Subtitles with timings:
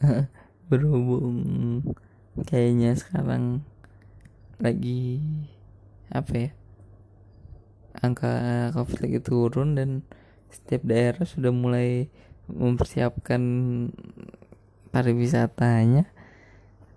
[0.68, 1.82] berhubung
[2.44, 3.64] kayaknya sekarang
[4.58, 5.22] lagi
[6.10, 6.50] apa ya
[7.98, 9.90] angka covid lagi turun dan
[10.48, 12.08] setiap daerah sudah mulai
[12.48, 13.42] mempersiapkan
[14.88, 16.08] pariwisatanya.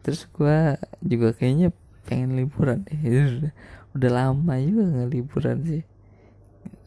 [0.02, 1.76] Terus gua juga kayaknya
[2.08, 2.98] pengen liburan deh.
[2.98, 3.54] Udah,
[3.96, 5.84] udah lama juga nggak liburan sih.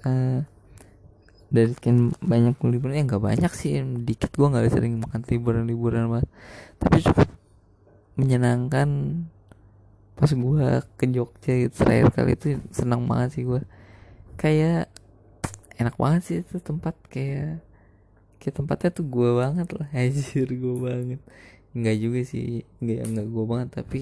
[0.05, 0.47] Uh,
[1.51, 6.11] dari sekian banyak liburan ya nggak banyak sih dikit gua nggak sering makan liburan liburan
[6.11, 6.27] mas.
[6.81, 7.29] Tapi cukup
[8.15, 8.89] menyenangkan
[10.15, 13.63] pas gua ke Jogja itu terakhir kali itu senang banget sih gua.
[14.41, 14.91] Kayak
[15.81, 17.63] enak banget sih itu tempat kayak
[18.39, 21.21] kayak tempatnya tuh gua banget lah hajar gua banget.
[21.75, 24.01] Nggak juga sih nggak nggak gua banget tapi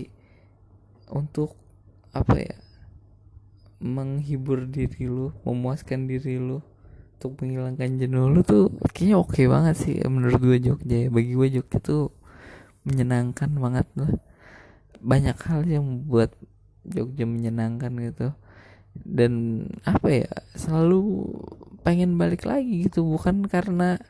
[1.12, 1.56] untuk
[2.12, 2.56] apa ya
[3.82, 6.62] menghibur diri lu memuaskan diri lu
[7.22, 9.96] untuk menghilangkan jenuh lu tuh kayaknya oke okay banget sih.
[10.02, 12.10] Menurut gue Jogja bagi gue Jogja tuh
[12.82, 14.10] menyenangkan banget lah.
[14.98, 16.34] Banyak hal yang membuat
[16.82, 18.34] Jogja menyenangkan gitu.
[18.98, 21.30] Dan apa ya selalu
[21.86, 23.06] pengen balik lagi gitu.
[23.06, 24.02] Bukan karena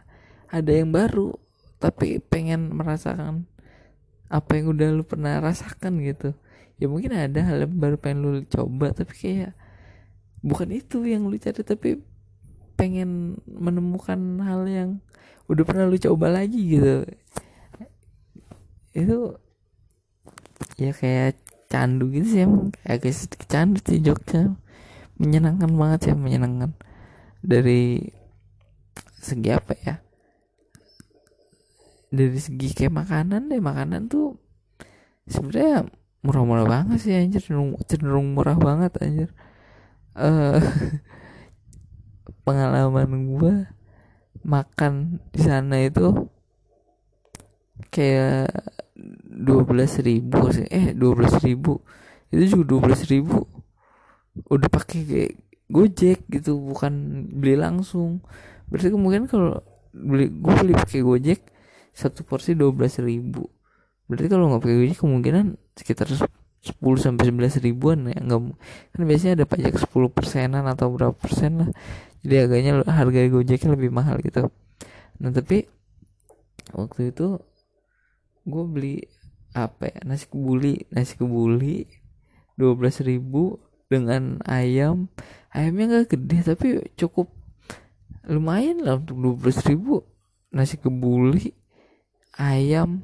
[0.49, 1.37] ada yang baru
[1.77, 3.45] tapi pengen merasakan
[4.33, 6.33] apa yang udah lu pernah rasakan gitu.
[6.81, 9.53] Ya mungkin ada hal yang baru pengen lu coba tapi kayak
[10.41, 12.01] bukan itu yang lu cari tapi
[12.75, 14.91] pengen menemukan hal yang
[15.51, 17.05] udah pernah lu coba lagi gitu.
[18.93, 19.37] Itu
[20.77, 21.41] ya kayak
[21.73, 22.73] candu gitu sih emang.
[22.85, 24.53] Agak sedikit candu sih Jogja
[25.17, 26.77] menyenangkan banget sih menyenangkan.
[27.43, 28.13] Dari
[29.19, 29.95] segi apa ya?
[32.13, 34.37] Dari segi kayak makanan deh makanan tuh
[35.25, 35.89] sebenarnya
[36.23, 37.41] murah-murah banget sih anjir.
[37.41, 39.31] Cenderung, cenderung murah banget anjir.
[40.13, 40.61] Uh,
[42.43, 43.55] pengalaman gue
[44.43, 46.27] makan di sana itu
[47.91, 48.51] kayak
[49.27, 50.67] dua belas ribu sih.
[50.69, 51.83] Eh dua belas ribu.
[52.31, 53.47] Itu juga dua belas ribu.
[54.49, 55.33] Udah pakai kayak
[55.73, 58.23] gojek gitu bukan beli langsung.
[58.69, 61.41] Berarti kemungkinan kalau beli gue beli pakai gojek
[61.93, 63.49] satu porsi dua belas ribu.
[64.09, 65.47] Berarti kalau nggak pakai gojek kemungkinan
[65.79, 66.09] sekitar
[66.63, 68.19] 10 sampai 11 ribuan ya.
[68.23, 68.41] Nggak
[68.95, 71.71] kan biasanya ada pajak 10 persenan atau berapa persen lah
[72.23, 74.47] jadi harganya harga gojeknya lebih mahal gitu.
[75.19, 75.67] Nah tapi
[76.71, 77.43] waktu itu
[78.47, 78.97] gue beli
[79.53, 79.99] apa ya?
[80.07, 81.91] Nasi kebuli nasi kebuli
[82.55, 83.59] dua belas ribu
[83.91, 85.11] dengan ayam.
[85.51, 87.29] Ayamnya nggak gede tapi cukup
[88.31, 90.07] lumayan lah untuk dua belas ribu.
[90.55, 91.51] Nasi kebuli
[92.39, 93.03] ayam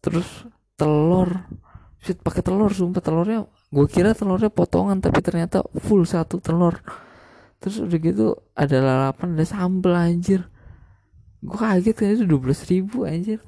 [0.00, 0.48] terus
[0.80, 1.44] telur.
[2.02, 6.82] Shit pakai telur sumpah telurnya gue kira telurnya potongan tapi ternyata full satu telur
[7.62, 10.42] terus udah gitu ada lalapan ada sambal anjir.
[11.38, 13.38] Gue kaget kan itu dua belas ribu anjir.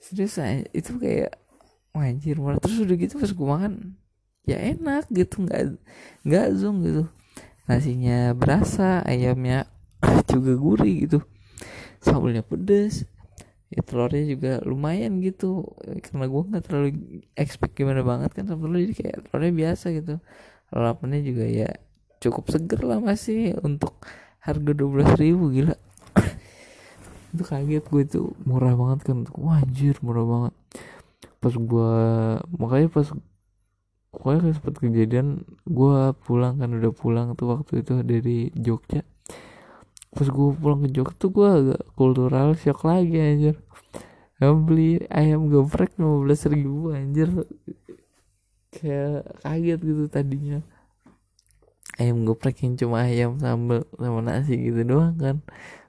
[0.00, 0.72] Serius anjir.
[0.72, 1.36] itu kayak
[1.92, 2.56] wah, anjir murah.
[2.56, 3.72] Terus udah gitu pas gue makan
[4.48, 5.76] ya enak gitu nggak
[6.24, 7.04] nggak zoom gitu.
[7.68, 9.68] Nasinya berasa ayamnya
[10.32, 11.20] juga gurih gitu.
[12.00, 13.04] Sambalnya pedes
[13.68, 15.68] ya telurnya juga lumayan gitu.
[16.00, 16.88] Karena gue nggak terlalu
[17.36, 20.16] expect gimana banget kan telur jadi kayak telurnya biasa gitu.
[20.72, 21.68] Lalapannya juga ya
[22.24, 23.92] cukup seger lah masih untuk
[24.40, 25.76] harga dua belas ribu gila.
[27.36, 30.54] Itu kaget gue itu murah banget kan wah anjir murah banget.
[31.42, 31.92] Pas gue
[32.56, 33.08] makanya pas
[34.14, 39.02] pokoknya sempat kejadian gue pulang kan udah pulang tuh waktu itu dari Jogja.
[40.14, 43.56] Pas gue pulang ke Jogja tuh gue agak kultural shock lagi anjir.
[44.38, 47.28] Gue beli ayam geprek 15 ribu anjir.
[48.70, 50.62] Kayak kaget gitu tadinya
[52.00, 55.36] ayam geprek yang cuma ayam sambal sama nasi gitu doang kan.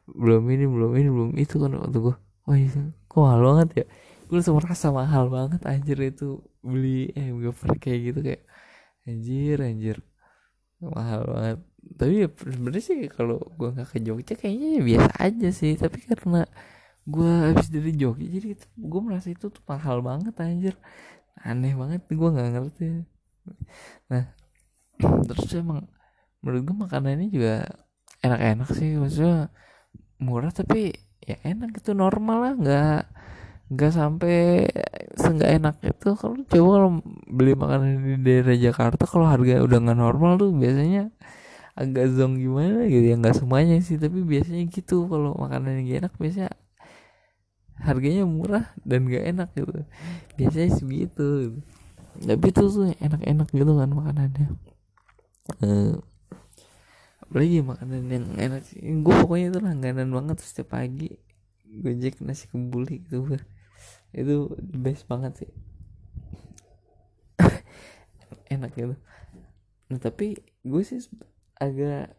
[0.05, 3.85] Belum ini belum ini belum itu kan waktu gue oh iya kok mahal banget ya?
[4.25, 8.41] Gue langsung merasa mahal banget anjir itu beli ayam geprek kayak gitu kayak
[9.09, 9.97] anjir anjir.
[10.81, 11.57] Mahal banget.
[11.85, 15.73] Tapi ya sebenarnya sih kalau gue nggak ke Jogja kayaknya ya biasa aja sih.
[15.77, 16.45] Tapi karena
[17.05, 20.75] gue habis dari Jogja jadi gue merasa itu tuh mahal banget anjir.
[21.41, 22.85] Aneh banget gue nggak ngerti.
[24.09, 24.25] Nah
[25.25, 25.85] terus emang
[26.45, 27.65] menurut gue makanannya juga
[28.21, 28.93] enak-enak sih.
[29.01, 29.49] Maksudnya
[30.21, 30.93] murah tapi
[31.25, 32.53] ya enak itu normal lah.
[32.53, 33.01] Nggak
[33.65, 34.69] nggak sampai
[35.17, 36.89] seenggak enak itu kalau coba kalau
[37.25, 41.09] beli makanan di daerah Jakarta kalau harga udah nggak normal tuh biasanya
[41.73, 43.05] agak zong gimana gitu.
[43.09, 45.09] Ya nggak semuanya sih tapi biasanya gitu.
[45.09, 46.53] Kalau makanan yang enak biasanya
[47.81, 49.83] harganya murah dan gak enak gitu.
[50.39, 51.59] Biasanya segitu gitu.
[52.15, 54.47] tapi itu tuh enak-enak gitu kan makanannya.
[55.59, 55.99] Uh,
[57.25, 58.79] apalagi makanan yang enak sih.
[59.01, 61.17] Gue pokoknya itu langganan banget setiap pagi
[61.65, 63.25] gojek nasi kebuli gitu.
[64.15, 65.51] Itu best banget sih.
[68.53, 68.95] Enak gitu.
[69.91, 71.03] Nah tapi gue sih
[71.59, 72.15] agak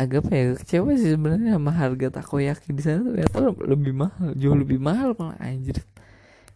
[0.00, 3.10] agak apa ya kecewa sih sebenarnya sama harga takoyaki di sana.
[3.10, 5.82] Ternyata lebih mahal jauh lebih mahal malah anjir.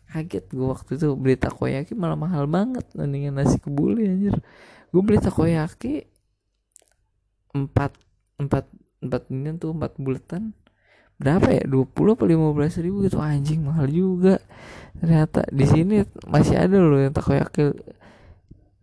[0.06, 4.38] Kaget gue waktu itu beli takoyaki malah mahal banget mendingan nasi kebuli anjir.
[4.94, 6.15] Gue beli takoyaki
[7.56, 7.96] empat
[8.36, 8.68] empat
[9.00, 10.52] empat ini tuh empat bulatan
[11.16, 11.64] berapa ya?
[11.64, 13.16] 20 apa 15 ribu gitu.
[13.20, 14.36] Anjing mahal juga.
[15.00, 17.72] Ternyata di sini masih ada loh yang takoyaki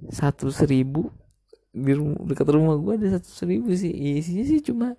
[0.09, 1.09] satu seribu
[1.73, 3.93] di rumah, dekat rumah gue ada satu seribu sih.
[3.93, 4.97] Isinya sih cuma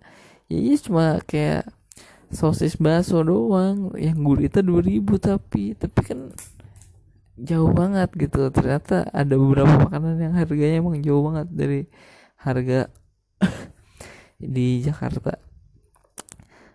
[0.50, 1.67] ya iya cuma kayak
[2.31, 3.91] sosis bakso doang.
[3.99, 6.31] Yang gurita dua ribu tapi tapi kan
[7.35, 8.50] jauh banget gitu.
[8.55, 11.81] Ternyata ada beberapa makanan yang harganya emang jauh banget dari
[12.38, 12.91] harga
[14.55, 15.38] di Jakarta.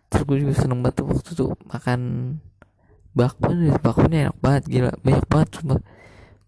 [0.10, 2.00] Terus gue juga seneng banget waktu tuh makan
[3.14, 4.92] bakwan bakwannya enak banget gila.
[5.06, 5.76] Banyak banget cuma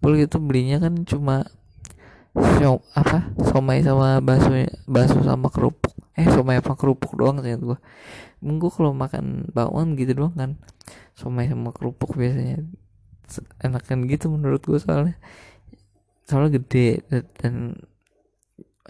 [0.02, 1.46] boleh gitu belinya kan cuma
[2.34, 4.50] so, apa somai sama bakso
[4.90, 5.94] bakso sama kerupuk.
[6.18, 7.78] Eh somai apa kerupuk doang sih gue
[8.42, 10.58] gue kalau makan bakwan gitu doang kan
[11.14, 12.66] somai sama kerupuk biasanya
[13.62, 15.16] enakan gitu menurut gue soalnya.
[16.26, 17.06] Soalnya gede
[17.38, 17.78] dan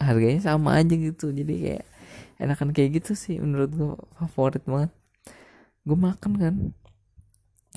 [0.02, 1.30] harganya sama aja gitu.
[1.30, 1.84] Jadi kayak
[2.42, 4.90] enakan kayak gitu sih menurut gue favorit banget.
[5.86, 6.54] Gue makan kan.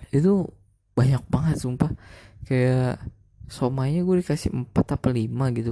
[0.10, 0.50] Itu
[0.98, 1.94] banyak banget sumpah.
[2.46, 3.02] Kayak
[3.46, 5.72] somanya gue dikasih 4 apa 5 gitu.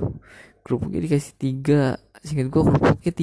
[0.61, 3.13] Kerupuknya dikasih 3 singkat gue kerupuknya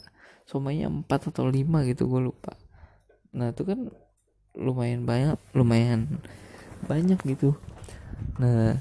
[0.00, 2.56] 3 somanya 4 atau 5 gitu gue lupa.
[3.36, 3.92] Nah itu kan
[4.56, 6.18] lumayan banyak lumayan
[6.88, 7.52] banyak gitu.
[8.40, 8.80] Nah.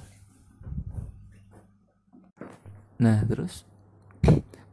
[2.97, 3.66] Nah terus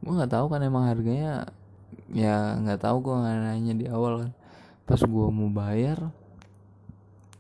[0.05, 1.49] gue nggak tahu kan emang harganya.
[2.13, 4.31] Ya nggak tahu gue nggak nanya di awal kan.
[4.85, 6.13] Pas gue mau bayar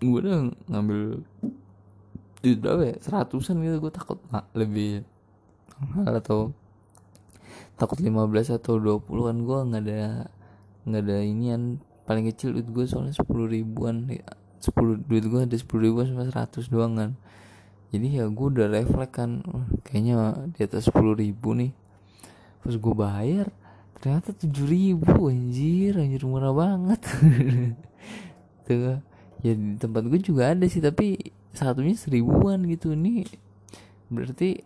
[0.05, 1.01] gue udah ngambil
[2.41, 2.97] duit berapa ya?
[3.01, 5.05] Seratusan gitu gue takut nah, lebih
[5.81, 6.41] mahal atau
[7.77, 9.37] takut 15 atau 20 kan.
[9.45, 10.01] Gue nggak ada
[10.89, 11.63] nggak ada inian.
[12.09, 14.09] Paling kecil duit gue soalnya 10 ribuan.
[14.09, 17.11] 10 duit gue ada 10 ribuan sama 100 doang kan.
[17.93, 19.45] Jadi ya gue udah refleks kan.
[19.85, 21.84] Kayaknya di atas 10 ribu nih
[22.65, 23.53] pas gue bayar
[24.01, 27.01] ternyata 7 ribu anjir anjir murah banget.
[28.67, 29.01] Tuh
[29.45, 31.21] ya di tempat gue juga ada sih tapi
[31.53, 32.97] satunya seribuan gitu.
[32.97, 33.29] Nih
[34.09, 34.65] berarti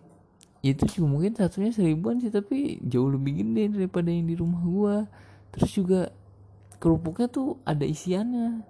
[0.62, 4.96] itu juga mungkin satunya seribuan sih tapi jauh lebih gede daripada yang di rumah gua.
[5.54, 6.00] Terus juga
[6.82, 8.66] kerupuknya tuh ada isiannya.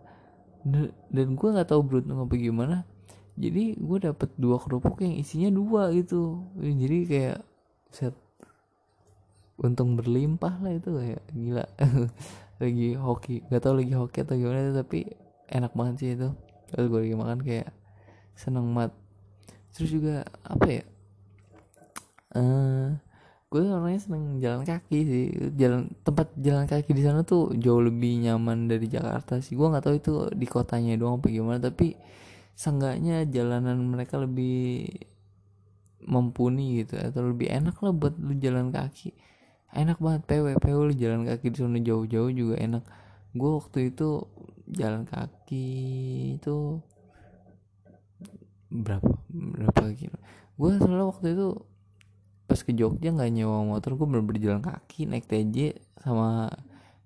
[1.08, 2.76] Dan gua nggak tahu beruntung apa gimana.
[3.38, 6.42] Jadi gue dapet dua kerupuk yang isinya dua gitu.
[6.58, 7.38] Jadi kayak
[7.94, 8.10] set
[9.58, 11.66] untung berlimpah lah itu kayak gila.
[12.62, 15.06] Lagi hoki gak tau lagi hoki atau gimana tapi
[15.46, 16.34] enak banget sih itu.
[16.68, 17.70] Terus gue lagi makan kayak
[18.34, 18.98] seneng banget.
[19.70, 20.82] Terus juga apa ya
[22.34, 22.88] uh, eh,
[23.48, 25.24] gue orangnya seneng jalan kaki sih.
[25.54, 29.54] Jalan tempat jalan kaki di sana tuh jauh lebih nyaman dari Jakarta sih.
[29.54, 31.94] Gue nggak tahu itu di kotanya doang apa gimana tapi
[32.58, 34.82] seenggaknya jalanan mereka lebih
[36.02, 39.14] mumpuni gitu atau lebih enak lah buat lu jalan kaki
[39.76, 42.84] enak banget PW PW lu jalan kaki di sana jauh-jauh juga enak.
[43.36, 44.24] Gue waktu itu
[44.68, 45.66] jalan kaki
[46.40, 46.80] itu
[48.68, 50.18] berapa berapa kilo?
[50.56, 51.48] Gue soalnya waktu itu
[52.48, 56.48] pas ke Jogja nggak nyewa motor gue bener berjalan kaki naik TJ sama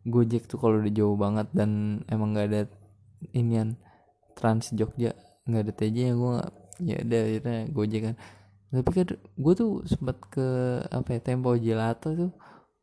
[0.07, 2.63] Gojek tuh kalau udah jauh banget dan emang nggak ada
[3.35, 3.75] inian
[4.39, 6.35] Trans Jogja nggak ada TJ ya gue
[6.83, 8.17] ya ada akhirnya Gojek kan.
[8.73, 10.47] Tapi kan gue tuh sempat ke
[10.89, 12.33] apa ya Tempo Gelato tuh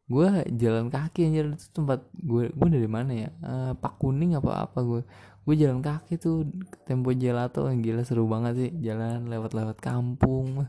[0.10, 1.46] gue jalan kaki anjir.
[1.54, 3.30] Itu tempat gue gue dari mana ya?
[3.46, 5.02] Uh, Pak Kuning apa apa gue
[5.46, 6.46] gue jalan kaki tuh
[6.86, 8.72] tempo gelato gila seru banget sih.
[8.82, 10.66] Jalan lewat-lewat kampung.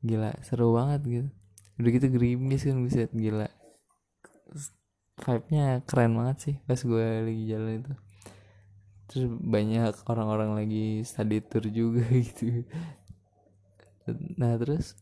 [0.00, 1.28] Gila seru banget gitu.
[1.76, 3.48] Udah gitu gerimis kan bisa gila.
[5.14, 7.92] Vibe-nya keren banget sih pas gue lagi jalan itu.
[9.04, 12.64] Terus banyak orang-orang lagi study tour juga gitu.
[14.40, 14.96] Nah terus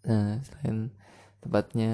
[0.00, 0.88] nah selain
[1.40, 1.92] tempatnya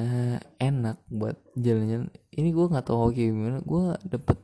[0.59, 2.11] enak buat jalan-jalan.
[2.35, 3.59] Ini gue nggak tahu kayak gimana.
[3.62, 4.38] Gue dapet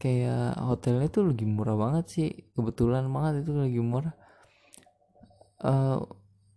[0.00, 2.28] kayak hotelnya tuh lagi murah banget sih.
[2.56, 4.14] Kebetulan banget itu lagi murah.
[5.58, 6.00] Uh,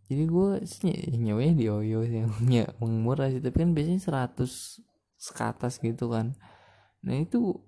[0.07, 2.23] jadi gue sih nyawanya di Oyo sih
[2.55, 3.43] yang murah sih.
[3.43, 6.33] Tapi kan biasanya 100 ke atas gitu kan.
[7.03, 7.59] Nah itu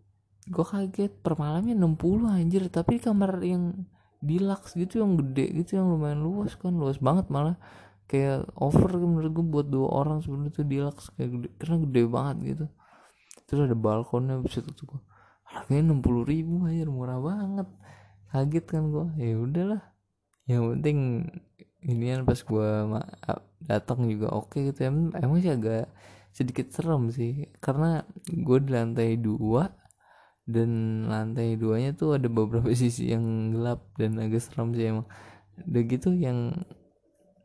[0.48, 1.12] gue kaget.
[1.20, 2.64] Per malamnya 60 anjir.
[2.72, 3.84] Tapi kamar yang
[4.24, 6.72] deluxe gitu yang gede gitu yang lumayan luas kan.
[6.72, 7.60] Luas banget malah
[8.08, 12.38] kayak over menurut gue buat dua orang sebenarnya tuh deluxe kayak gede karena gede banget
[12.44, 12.66] gitu.
[13.48, 15.00] Terus ada balkonnya bisa tuh
[15.44, 17.68] harganya enam puluh ribu aja murah banget.
[18.34, 19.82] Kaget kan gue ya udahlah.
[20.50, 20.98] Yang penting
[21.84, 22.70] ini kan pas gue
[23.64, 24.80] datang juga oke okay gitu.
[24.90, 25.88] Emang, emang sih agak
[26.34, 29.70] sedikit serem sih karena gue di lantai dua
[30.44, 35.08] dan lantai duanya tuh ada beberapa sisi yang gelap dan agak serem sih emang.
[35.70, 36.66] Udah gitu yang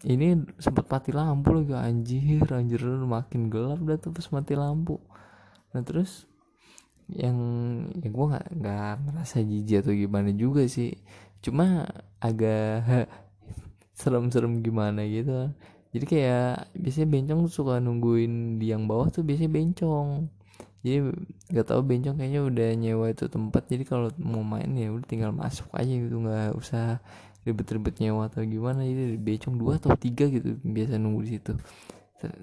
[0.06, 5.02] ini sempat mati lampu lagi anjir anjir makin gelap dah pas mati lampu.
[5.74, 6.30] Nah terus
[7.10, 7.38] yang
[7.98, 10.94] ya gue nggak nggak ngerasa jijik atau gimana juga sih.
[11.42, 11.82] Cuma
[12.22, 12.86] agak
[13.98, 15.50] serem-serem gimana gitu.
[15.90, 20.30] Jadi kayak biasanya bencong suka nungguin di yang bawah tuh biasanya bencong.
[20.86, 21.10] Jadi
[21.50, 23.66] nggak tahu bencong kayaknya udah nyewa itu tempat.
[23.66, 27.02] Jadi kalau mau main ya udah tinggal masuk aja gitu nggak usah
[27.48, 31.52] ribet-ribet nyewa atau gimana jadi bencong dua atau tiga gitu biasa nunggu di situ.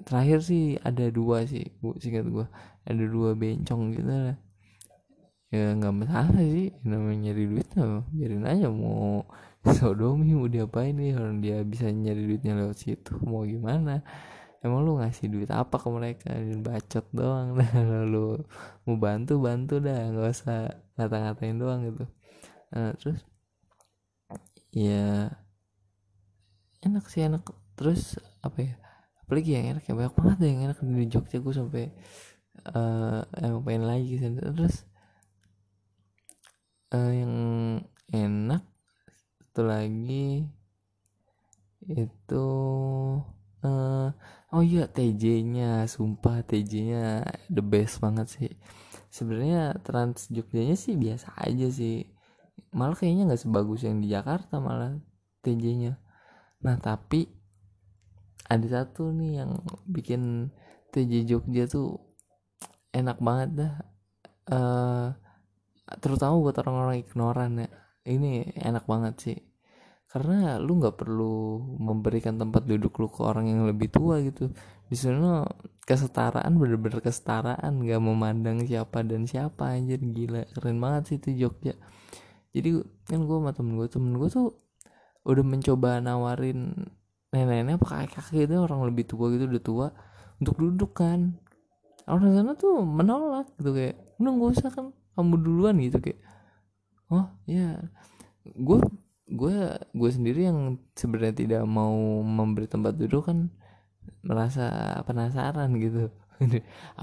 [0.08, 2.46] Terakhir sih ada dua sih bu singkat gua.
[2.82, 4.36] Ada dua bencong gitu lah.
[5.54, 9.22] Ya nggak masalah sih namanya nyari duit tuh biarin aja mau
[9.78, 14.02] sodomi mau diapain nih orang dia bisa nyari duitnya lewat situ mau gimana?
[14.64, 16.34] Emang lu ngasih duit apa ke mereka?
[16.34, 17.54] Dan bacot doang.
[17.58, 18.42] Dah lalu
[18.82, 22.04] mau bantu bantu dah nggak usah ngata-ngatain doang gitu.
[22.74, 23.22] Nah, terus
[24.76, 25.32] ya
[26.84, 27.48] enak sih enak.
[27.76, 28.74] Terus apa ya
[29.24, 31.40] apalagi yang enak ya banyak banget yang enak di Jogja.
[31.40, 31.84] Gue sampai
[32.76, 34.84] uh, emang pengen lagi sih terus
[36.92, 37.34] uh, yang
[38.12, 38.62] enak
[39.56, 40.44] satu lagi
[41.86, 42.48] itu
[43.64, 44.08] uh,
[44.52, 48.52] oh iya TJ-nya sumpah TJ-nya the best banget sih.
[49.08, 52.04] Sebenarnya Trans Jogjanya sih biasa aja sih
[52.72, 54.96] malah kayaknya nggak sebagus yang di Jakarta malah
[55.44, 55.96] TJ-nya
[56.60, 57.28] nah tapi
[58.46, 59.58] ada satu nih yang
[59.90, 60.50] bikin
[60.94, 61.98] TJ Jogja tuh
[62.94, 63.74] enak banget dah.
[64.46, 65.06] Uh,
[65.98, 67.70] terutama buat orang-orang ignoran ya.
[68.06, 69.38] Ini enak banget sih.
[70.06, 74.48] Karena lu nggak perlu memberikan tempat duduk lu ke orang yang lebih tua gitu.
[74.86, 75.42] Di sana
[75.82, 77.82] kesetaraan bener-bener kesetaraan.
[77.82, 79.98] Nggak memandang siapa dan siapa anjir.
[79.98, 81.74] Gila keren banget sih itu Jogja
[82.56, 84.56] jadi kan gue sama temen gue temen gue tuh
[85.28, 86.72] udah mencoba nawarin
[87.34, 89.86] nenek-nenek apa kakek-kakek itu orang lebih tua gitu udah tua
[90.40, 91.36] untuk duduk kan.
[92.08, 94.86] Orang sana tuh menolak gitu kayak udah gak usah kan
[95.18, 96.20] kamu duluan gitu kayak
[97.10, 97.82] oh ya
[98.46, 98.78] gue
[99.26, 99.56] gue
[99.90, 103.50] gue sendiri yang sebenarnya tidak mau memberi tempat duduk kan
[104.22, 106.08] merasa penasaran gitu.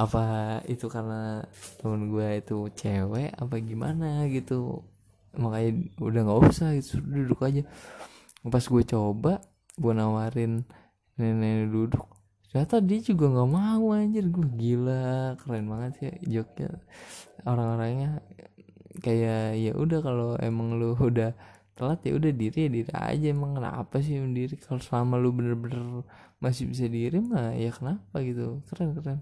[0.03, 0.23] Apa
[0.71, 1.43] itu karena
[1.83, 4.85] temen gue itu cewek apa gimana gitu
[5.33, 7.65] makanya udah nggak usah gitu duduk aja.
[8.45, 9.41] Pas gue coba
[9.73, 10.61] gue nawarin
[11.17, 12.05] nenek duduk
[12.53, 14.29] ternyata dia juga nggak mau anjir.
[14.29, 16.69] Gue gila keren banget sih joknya.
[17.49, 18.21] Orang-orangnya
[19.01, 21.33] kayak ya udah kalau emang lu udah
[21.73, 23.25] telat ya udah diri ya diri aja.
[23.33, 24.53] Emang kenapa sih diri?
[24.61, 26.05] Kalau selama lu bener-bener
[26.37, 28.61] masih bisa diri mah ya kenapa gitu.
[28.69, 29.19] Keren keren.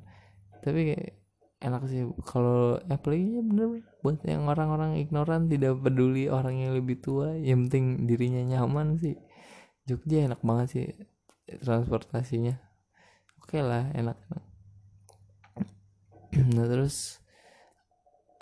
[0.60, 1.21] Tapi kayak
[1.62, 2.02] enak sih.
[2.26, 7.70] Kalau apalagi ya bener, buat yang orang-orang ignoran tidak peduli orang yang lebih tua yang
[7.70, 9.16] penting dirinya nyaman sih.
[9.86, 10.86] Jogja enak banget sih
[11.62, 12.58] transportasinya.
[13.42, 14.46] Oke okay lah enak, enak.
[16.56, 17.22] nah terus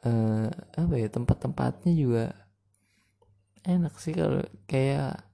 [0.08, 0.48] uh,
[0.78, 2.26] apa ya tempat-tempatnya juga
[3.68, 5.28] enak sih kalau kayak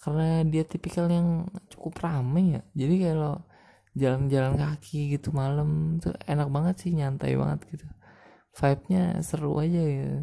[0.00, 2.62] karena dia tipikal yang cukup ramai ya.
[2.72, 3.44] Jadi kalau
[3.96, 5.98] jalan-jalan kaki gitu malam.
[6.02, 7.86] Tuh enak banget sih nyantai banget gitu.
[8.54, 10.18] Vibe-nya seru aja gitu.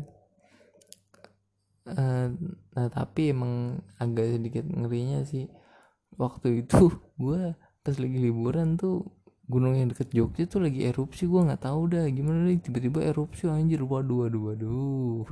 [1.87, 2.35] Uh,
[2.75, 5.47] nah tapi emang agak sedikit ngerinya sih.
[6.19, 9.16] Waktu itu gue pas lagi liburan tuh
[9.47, 12.05] gunung yang deket Jogja tuh lagi erupsi gue nggak tahu dah.
[12.11, 12.59] Gimana nih?
[12.59, 13.79] Tiba-tiba erupsi anjir.
[13.79, 15.23] Waduh waduh waduh.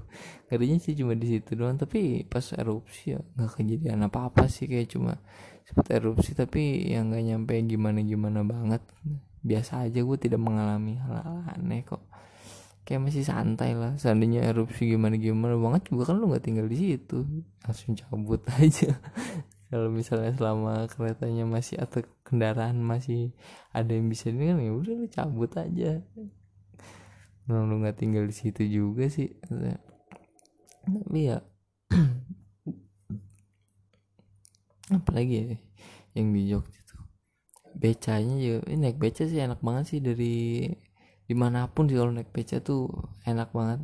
[0.47, 4.71] Ngerinya sih cuma di situ doang tapi pas erupsi ya nggak kejadian apa apa sih.
[4.71, 5.19] Kayak cuma
[5.67, 8.81] seperti erupsi tapi yang nggak nyampe gimana gimana banget.
[9.43, 12.07] Biasa aja gue tidak mengalami hal-hal aneh kok.
[12.87, 13.99] Kayak masih santai lah.
[13.99, 17.27] Seandainya erupsi gimana gimana banget juga kan lu nggak tinggal di situ.
[17.67, 18.95] Langsung cabut aja
[19.65, 23.33] kalau misalnya selama keretanya masih atau kendaraan masih
[23.73, 26.05] ada yang bisa kan ya udah lu cabut aja.
[27.49, 29.33] Nah, lu nggak tinggal di situ juga sih.
[30.85, 31.41] Tapi ya
[34.97, 35.45] apalagi ya
[36.13, 37.01] yang di Jogja tuh?
[37.73, 40.35] Becanya juga ini naik beca sih enak banget sih dari
[41.25, 42.85] di mana pun sih kalau naik beca tuh
[43.25, 43.81] enak banget.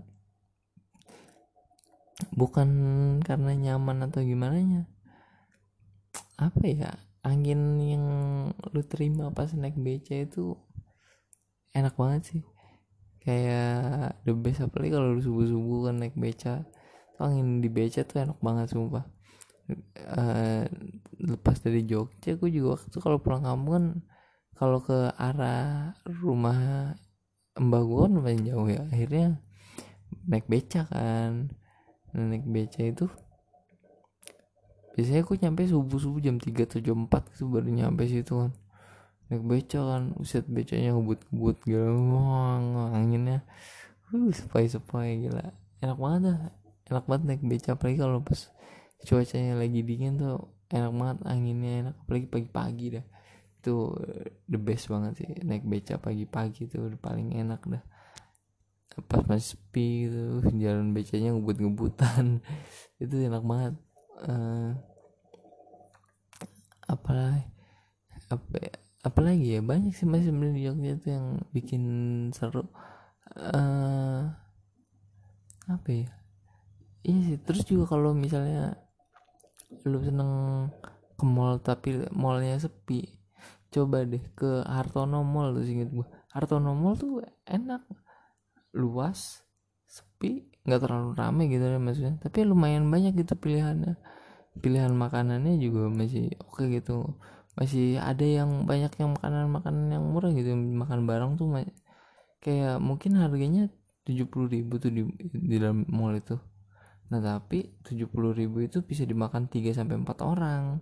[2.38, 2.70] Bukan
[3.26, 4.86] karena nyaman atau gimana nya
[6.42, 6.92] apa ya
[7.22, 8.06] angin yang
[8.74, 10.58] lu terima pas naik beca itu
[11.78, 12.44] enak banget sih.
[13.22, 16.66] Kayak the best apalagi kalau subuh subuh kan naik beca
[17.14, 19.06] tuh angin di beca tuh enak banget sumpah.
[20.12, 20.68] Uh,
[21.22, 23.86] lepas dari Jogja gue juga waktu kalau pulang kampung kan
[24.58, 26.92] kalau ke arah rumah
[27.56, 29.40] mbak gue kan jauh ya akhirnya
[30.28, 31.54] naik beca kan.
[32.12, 33.06] Nah, naik beca itu
[34.96, 38.52] biasanya aku nyampe subuh subuh jam 3 atau jam 4 itu baru nyampe situ kan.
[39.32, 40.04] Naik beca kan.
[40.20, 41.90] Uset becanya ngebut ngebut gila.
[41.96, 43.48] Wah anginnya.
[44.12, 45.56] Uh sepai sepai gila.
[45.80, 46.40] Enak banget dah.
[46.92, 48.52] Enak banget naik beca apalagi kalau pas
[49.02, 51.96] cuacanya lagi dingin tuh enak banget anginnya enak.
[52.04, 53.06] Apalagi pagi-pagi dah.
[53.64, 53.96] Itu
[54.52, 57.84] the best banget sih naik beca pagi-pagi tuh udah paling enak dah.
[59.08, 62.44] Pas masih sepi gitu jalan becanya ngebut-ngebutan.
[63.04, 63.80] Itu enak banget
[64.26, 64.72] uh,
[66.88, 67.48] apalagi
[68.32, 71.84] apa apalagi ya banyak sih masih sebenarnya di Jogja tuh yang bikin
[72.36, 72.68] seru.
[73.32, 74.28] Uh,
[75.68, 76.10] apa ya?
[77.02, 78.78] Iya sih terus juga kalau misalnya
[79.88, 80.32] lu seneng
[81.16, 83.08] ke mall tapi mallnya sepi
[83.72, 86.04] coba deh ke Hartono Mall tuh inget gue
[86.36, 87.88] Hartono Mall tuh enak
[88.76, 89.48] luas
[89.88, 92.14] sepi nggak terlalu rame gitu ya maksudnya.
[92.22, 93.98] Tapi lumayan banyak gitu pilihannya.
[94.62, 97.18] Pilihan makanannya juga masih oke okay gitu.
[97.58, 101.52] Masih ada yang banyak yang makanan-makanan yang murah gitu makan bareng tuh
[102.42, 103.70] kayak mungkin harganya
[104.06, 106.38] tujuh puluh ribu tuh di, di dalam mall itu.
[107.12, 110.80] Nah tapi tujuh puluh ribu itu bisa dimakan 3 sampai empat orang.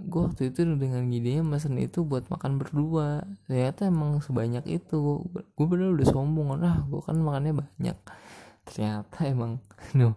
[0.00, 3.24] Gue waktu itu dengan idenya mesen itu buat makan berdua.
[3.48, 5.24] Ternyata emang sebanyak itu.
[5.56, 7.96] Gue bener udah sombong lah gue kan makannya banyak
[8.66, 9.58] ternyata emang
[9.98, 10.14] no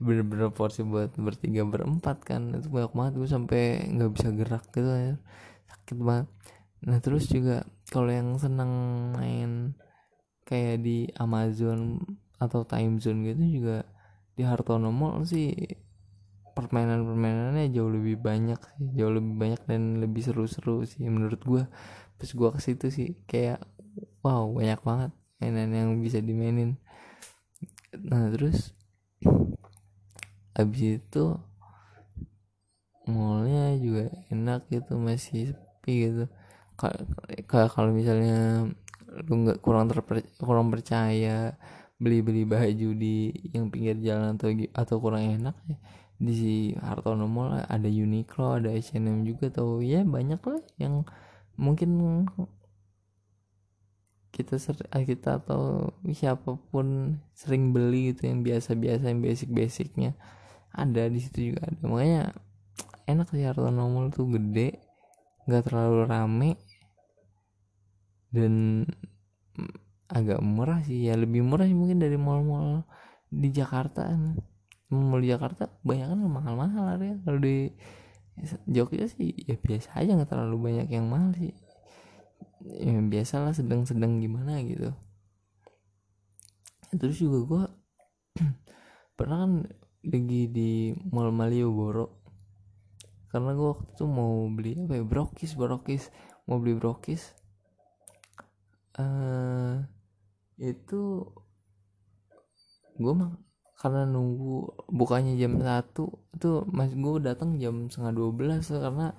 [0.00, 2.52] bener-bener porsi buat bertiga berempat kan.
[2.56, 5.14] Itu banyak banget gue sampai nggak bisa gerak gitu ya.
[5.68, 6.26] Sakit banget.
[6.88, 8.72] Nah terus juga kalau yang seneng
[9.14, 9.76] main
[10.48, 12.02] kayak di Amazon
[12.42, 13.86] atau Time Zone gitu juga
[14.34, 15.54] di Hartono Mall sih
[16.52, 21.62] permainan-permainannya jauh lebih banyak sih jauh lebih banyak dan lebih seru-seru sih menurut gue
[22.18, 23.64] pas gue ke situ sih kayak
[24.20, 25.10] wow banyak banget
[25.40, 26.76] mainan yang bisa dimainin
[27.92, 28.72] nah terus
[30.56, 31.24] abis itu
[33.08, 36.24] mallnya juga enak gitu masih sepi gitu.
[37.48, 38.68] Kalau misalnya
[39.26, 41.56] lu nggak kurang terper kurang percaya
[42.00, 45.76] beli-beli baju di yang pinggir jalan atau atau kurang enak ya
[46.22, 51.02] di Hartono Mall ada Uniqlo ada H&M juga tau ya banyak lah yang
[51.58, 51.90] mungkin
[54.32, 60.16] kita ser ah, kita atau siapa pun sering beli gitu yang biasa-biasa yang basic-basicnya
[60.72, 61.82] ada di situ juga ada.
[61.84, 62.22] Makanya
[63.04, 64.80] enak sih Hartono Mall tuh gede
[65.44, 66.50] nggak terlalu rame
[68.32, 68.88] dan
[70.08, 71.12] agak murah sih.
[71.12, 72.88] Ya lebih murah sih mungkin dari mall-mall
[73.28, 74.08] di Jakarta
[74.92, 77.72] mall di Jakarta banyak kan mahal-mahal ya kalau di
[78.68, 81.56] Jogja sih ya biasa aja nggak terlalu banyak yang mahal sih
[82.62, 84.94] ya biasalah sedang-sedang gimana gitu.
[86.94, 87.64] Terus juga gue
[89.18, 89.52] pernah kan
[90.06, 92.22] lagi di mall Malioboro.
[93.32, 96.12] Karena gue waktu itu mau beli apa ya brokis brokis
[96.44, 97.32] mau beli brokis.
[98.92, 99.80] Uh,
[100.60, 101.26] itu
[103.00, 103.32] gue mah
[103.80, 109.16] karena nunggu bukanya jam satu itu mas gue datang jam setengah dua belas karena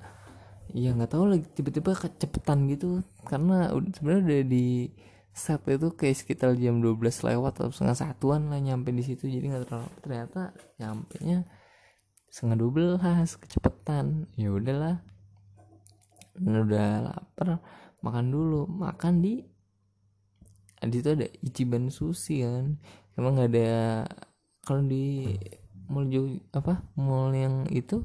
[0.73, 3.05] ya nggak tahu lagi tiba-tiba kecepetan gitu.
[3.23, 4.89] Karena sebenarnya udah di
[5.33, 9.29] set itu kayak sekitar jam 12 lewat atau setengah satuan lah nyampe di situ.
[9.29, 10.41] Jadi nggak terlalu ternyata
[10.81, 11.45] nyampe nya
[12.33, 14.27] setengah dua belas kecepetan.
[14.33, 15.05] Ya udahlah.
[16.41, 17.62] Udah lapar
[18.01, 18.65] makan dulu.
[18.65, 19.45] Makan di
[20.83, 22.81] di situ ada Ichiban Sushi kan.
[23.13, 23.69] Emang nggak ada
[24.65, 25.38] kalau di
[25.86, 26.09] mall
[26.55, 28.01] apa mall yang itu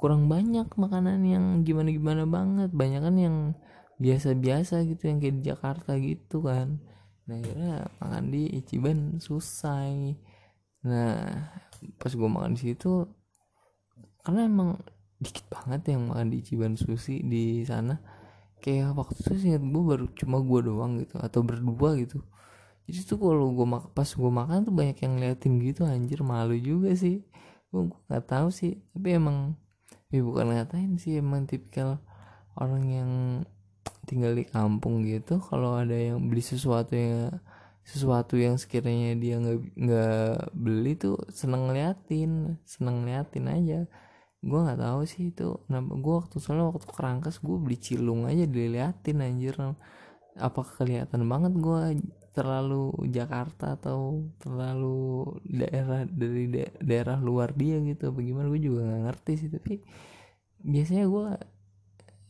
[0.00, 2.70] kurang banyak makanan yang gimana gimana banget.
[2.74, 3.36] Banyak kan yang
[3.98, 6.82] biasa-biasa gitu yang kayak di Jakarta gitu kan.
[7.24, 9.88] Nah akhirnya makan di Ichiban susah
[10.84, 11.48] nah
[11.96, 13.08] pas gue makan di situ
[14.20, 14.76] karena emang
[15.16, 17.96] dikit banget yang makan di Ichiban Sushi di sana.
[18.60, 22.20] Kayak waktu itu sih gue baru cuma gue doang gitu atau berdua gitu.
[22.84, 26.56] Jadi tuh kalau gue mak pas gue makan tuh banyak yang ngeliatin gitu anjir malu
[26.56, 27.24] juga sih.
[27.72, 29.56] Gue nggak tahu sih tapi emang
[30.14, 31.98] ya bukan ngatain sih emang tipikal
[32.54, 33.10] orang yang
[34.06, 37.34] tinggal di kampung gitu kalau ada yang beli sesuatu yang
[37.84, 43.80] sesuatu yang sekiranya dia nggak nggak beli tuh seneng ngeliatin seneng ngeliatin aja.
[44.40, 45.92] Gue nggak tahu sih itu kenapa.
[46.00, 49.56] Gue waktu soalnya waktu kerangkas gue beli cilung aja diliatin anjir.
[50.40, 51.80] Apa kelihatan banget gue
[52.34, 58.10] terlalu Jakarta atau terlalu daerah dari da daerah luar dia gitu.
[58.10, 59.78] Bagaimana gue juga nggak ngerti sih tapi
[60.58, 61.24] biasanya gue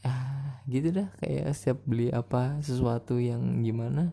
[0.04, 1.08] ah gitu dah.
[1.24, 4.12] Kayak setiap beli apa sesuatu yang gimana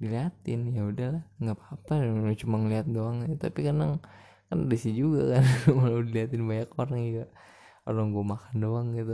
[0.00, 0.72] diliatin.
[0.72, 1.92] Ya udahlah nggak apa-apa.
[2.40, 3.36] Cuma ngeliat doang ya.
[3.36, 4.00] tapi kadang
[4.48, 5.44] kan sih juga kan.
[5.76, 7.24] Malah diliatin banyak orang juga
[7.84, 9.12] orang gue makan doang gitu.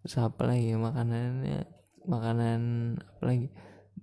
[0.00, 1.79] Terus apa lagi ya makanannya
[2.10, 2.60] makanan
[2.98, 3.46] apa lagi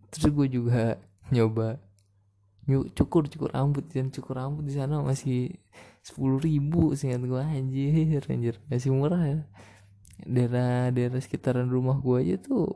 [0.07, 0.95] terus gue juga
[1.35, 1.83] nyoba
[2.95, 5.55] cukur cukur rambut dan cukur rambut di sana masih
[6.03, 9.39] sepuluh ribu seingat gue anjir anjir masih murah ya.
[10.27, 12.67] Daerah daerah sekitaran rumah gue aja tuh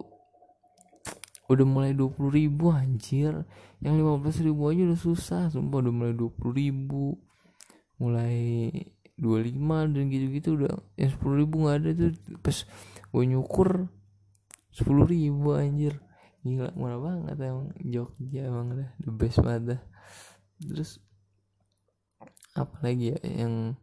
[1.51, 3.43] udah mulai dua puluh ribu anjir.
[3.83, 7.19] Yang lima belas ribu aja udah susah sumpah udah mulai dua puluh ribu.
[7.99, 8.71] Mulai
[9.19, 12.11] dua lima dan gitu-gitu udah yang sepuluh ribu nggak ada tuh.
[12.39, 12.57] Pas
[13.11, 13.91] gue nyukur
[14.71, 15.99] sepuluh ribu anjir.
[16.41, 17.69] Gila murah banget emang.
[17.85, 19.81] Jogja emang dah the best banget dah.
[20.57, 20.97] Terus
[22.57, 23.79] apa lagi ya yang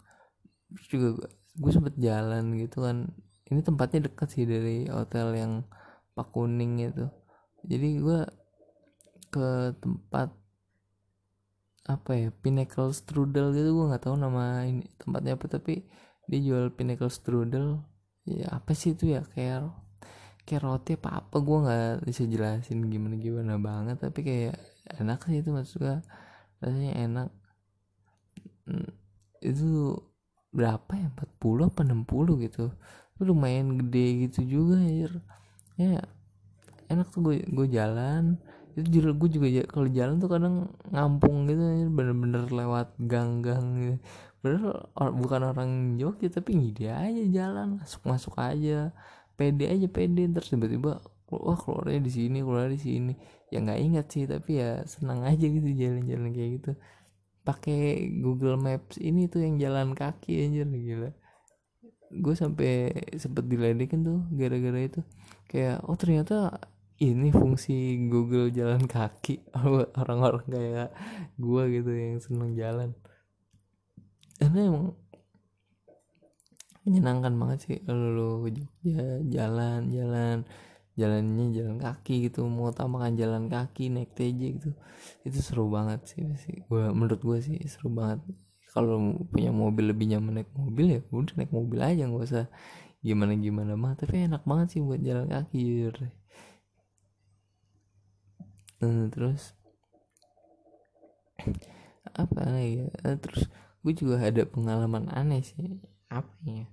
[0.68, 1.28] terus juga gue,
[1.60, 3.08] gue sempet jalan gitu kan.
[3.48, 5.52] Ini tempatnya dekat sih dari hotel yang
[6.12, 7.06] Pak Kuning itu.
[7.64, 8.20] Jadi gue
[9.28, 10.34] ke tempat
[11.88, 13.72] apa ya Pinnacle Strudel gitu.
[13.72, 15.88] Gue nggak tahu nama ini tempatnya apa tapi
[16.28, 17.80] dia jual Pinnacle Strudel.
[18.28, 19.24] Ya apa sih itu ya?
[19.24, 19.72] Kayak
[20.48, 24.56] kayak roti apa apa gue nggak bisa jelasin gimana gimana banget tapi kayak
[24.96, 26.00] enak sih itu maksudnya
[26.64, 27.28] rasanya enak.
[28.64, 28.90] Hmm,
[29.44, 30.00] itu
[30.56, 31.12] berapa ya?
[31.12, 32.72] 40 apa 60 gitu.
[33.14, 35.10] Itu lumayan gede gitu juga ya
[35.78, 36.02] ya
[36.90, 38.40] enak tuh gue gue jalan.
[38.72, 40.56] Itu juga gue juga kalau jalan tuh kadang
[40.88, 43.96] ngampung gitu bener-bener lewat gang-gang gitu.
[44.40, 44.62] Bener
[44.96, 47.78] bukan orang Jogja tapi ngide aja jalan.
[47.82, 48.90] Masuk masuk aja
[49.38, 50.26] pede aja pede.
[50.26, 50.98] Terus tiba-tiba
[51.30, 53.14] wah keluarnya di sini keluar di sini.
[53.54, 56.70] Ya nggak ingat sih tapi ya senang aja gitu jalan-jalan kayak gitu.
[57.46, 61.10] Pakai Google Maps ini tuh yang jalan kaki aja gila.
[62.08, 65.00] Gue sampai sempet diledekin tuh gara-gara itu.
[65.48, 66.58] Kayak oh ternyata
[66.98, 69.46] ini fungsi Google jalan kaki
[69.94, 70.90] orang-orang kayak
[71.38, 72.90] gue gitu yang seneng jalan.
[74.38, 74.86] Karena emang
[76.88, 80.36] menyenangkan banget sih lo ke Jogja jalan jalan
[80.98, 84.70] jalannya jalan kaki gitu mau tambahkan jalan kaki naik TJ gitu.
[85.22, 86.66] Itu seru banget sih sih.
[86.66, 88.26] Gue menurut gue sih seru banget.
[88.74, 92.46] Kalau punya mobil lebih nyaman naik mobil ya udah naik mobil aja nggak usah
[92.98, 93.94] gimana gimana mah.
[93.94, 95.96] Tapi enak banget sih buat jalan kaki jujur.
[98.82, 99.54] Nah, terus
[102.22, 102.90] apa ya?
[103.22, 103.46] Terus
[103.86, 105.78] gue juga ada pengalaman aneh sih.
[106.10, 106.66] Apa ya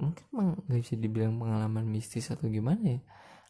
[0.00, 3.00] mungkin emang gak bisa dibilang pengalaman mistis atau gimana ya?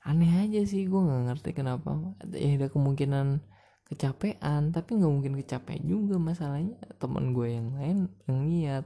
[0.00, 1.92] Aneh aja sih gue nggak ngerti kenapa.
[2.32, 3.44] Ya ada kemungkinan
[3.84, 6.80] kecapean tapi nggak mungkin kecapean juga masalahnya.
[6.96, 8.84] Teman gue yang lain yang lihat.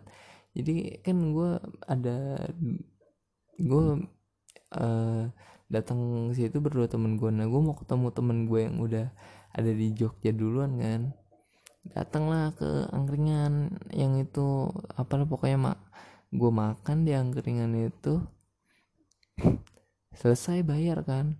[0.55, 1.51] Jadi kan gue
[1.87, 2.51] ada
[3.55, 3.85] gue
[4.75, 5.23] uh,
[5.71, 9.07] datang situ berdua temen gue nah gue mau ketemu temen gue yang udah
[9.55, 11.15] ada di Jogja duluan kan.
[11.95, 15.79] Datanglah ke angkringan yang itu apa pokoknya mak
[16.35, 18.19] gue makan di angkringan itu
[20.19, 21.39] selesai bayar kan.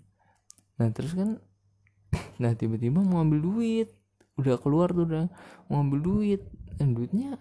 [0.79, 1.43] Nah terus kan
[2.43, 3.91] nah tiba-tiba mau ambil duit.
[4.39, 5.27] Udah keluar tuh udah
[5.67, 6.47] mau ambil duit.
[6.79, 7.35] Dan duitnya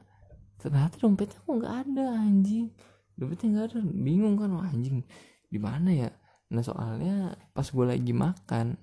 [0.58, 2.74] ternyata dompetnya kok nggak ada anjing.
[3.14, 3.80] Dompetnya nggak ada.
[3.86, 5.06] Bingung kan Wah, anjing
[5.54, 6.10] di mana ya?
[6.50, 8.82] Nah soalnya pas gue lagi makan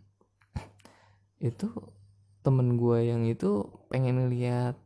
[1.51, 1.67] itu
[2.47, 4.79] temen gue yang itu pengen lihat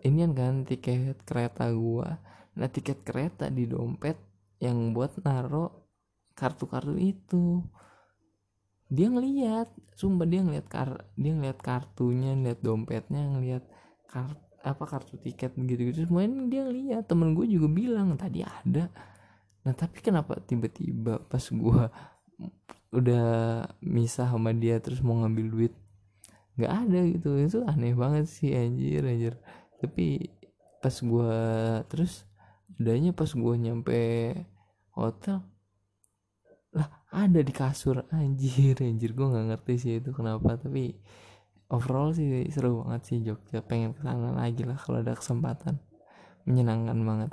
[0.00, 2.08] ini kan tiket kereta gue
[2.58, 4.18] nah tiket kereta di dompet
[4.60, 5.88] yang buat naro
[6.36, 7.64] kartu-kartu itu.
[8.90, 13.64] Dia ngeliat sumpah dia ngeliat kar dia ngeliat kartunya ngeliat dompetnya ngeliat
[14.10, 16.08] kart apa kartu tiket gitu-gitu.
[16.08, 18.90] Semuanya dia ngeliat temen gue juga bilang tadi ada.
[19.64, 21.82] Nah tapi kenapa tiba-tiba pas gue
[22.90, 23.28] udah
[23.84, 25.74] misah sama dia terus mau ngambil duit
[26.58, 27.30] nggak ada gitu.
[27.40, 29.34] Itu aneh banget sih anjir anjir.
[29.78, 30.28] Tapi
[30.82, 31.32] pas gue
[31.86, 32.26] terus
[32.80, 34.00] adanya pas gue nyampe
[34.96, 35.44] hotel
[36.72, 38.06] lah ada di kasur.
[38.14, 40.96] Anjir anjir gue nggak ngerti sih itu kenapa tapi
[41.68, 43.60] overall sih seru banget sih Jogja.
[43.60, 45.76] Pengen ke sana lagi lah kalau ada kesempatan.
[46.48, 47.30] Menyenangkan banget